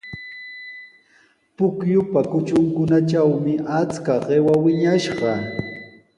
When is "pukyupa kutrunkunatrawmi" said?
1.55-3.53